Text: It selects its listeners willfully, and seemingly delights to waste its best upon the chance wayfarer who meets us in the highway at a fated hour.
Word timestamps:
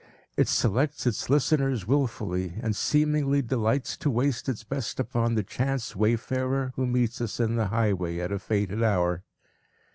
It 0.35 0.47
selects 0.47 1.05
its 1.05 1.29
listeners 1.29 1.85
willfully, 1.85 2.55
and 2.59 2.75
seemingly 2.75 3.43
delights 3.43 3.95
to 3.97 4.09
waste 4.09 4.49
its 4.49 4.63
best 4.63 4.99
upon 4.99 5.35
the 5.35 5.43
chance 5.43 5.95
wayfarer 5.95 6.73
who 6.75 6.87
meets 6.87 7.21
us 7.21 7.39
in 7.39 7.55
the 7.55 7.67
highway 7.67 8.17
at 8.17 8.31
a 8.31 8.39
fated 8.39 8.81
hour. 8.81 9.23